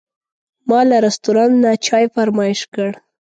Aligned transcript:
ما 0.69 0.79
له 0.89 0.97
رستورانت 1.05 1.55
نه 1.63 1.71
چای 1.87 2.05
فرمایش 2.15 2.61
کړ. 2.73 2.89